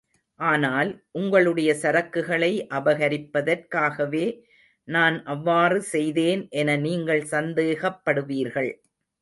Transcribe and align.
ஆனால், 0.39 0.89
உங்களுடைய 1.11 1.71
சரக்குகளை 1.81 2.49
அபகரிப்பதற்காகவே 2.69 4.25
நான் 4.87 5.17
அவ்வாறு 5.25 5.79
செய்தேன் 5.93 6.43
என 6.55 6.77
நீங்கள் 6.79 7.23
சந்தேகப்படுவீர்கள். 7.31 8.71